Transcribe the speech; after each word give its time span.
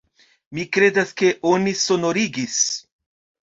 Mi 0.57 0.65
kredas 0.77 1.11
ke 1.21 1.31
oni 1.51 1.77
sonorigis. 1.85 2.61